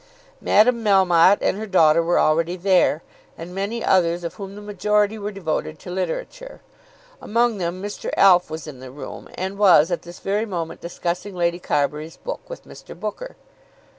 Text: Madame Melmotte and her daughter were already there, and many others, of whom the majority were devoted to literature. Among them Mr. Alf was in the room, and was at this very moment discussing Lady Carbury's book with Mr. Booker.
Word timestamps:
Madame 0.41 0.83
Melmotte 0.83 1.37
and 1.41 1.57
her 1.59 1.67
daughter 1.67 2.01
were 2.01 2.17
already 2.19 2.55
there, 2.57 3.03
and 3.37 3.53
many 3.53 3.85
others, 3.85 4.23
of 4.23 4.33
whom 4.33 4.55
the 4.55 4.59
majority 4.63 5.15
were 5.19 5.31
devoted 5.31 5.77
to 5.77 5.91
literature. 5.91 6.59
Among 7.21 7.59
them 7.59 7.83
Mr. 7.83 8.09
Alf 8.17 8.49
was 8.49 8.65
in 8.65 8.79
the 8.79 8.89
room, 8.89 9.29
and 9.35 9.59
was 9.59 9.91
at 9.91 10.01
this 10.01 10.17
very 10.17 10.47
moment 10.47 10.81
discussing 10.81 11.35
Lady 11.35 11.59
Carbury's 11.59 12.17
book 12.17 12.41
with 12.49 12.65
Mr. 12.65 12.99
Booker. 12.99 13.35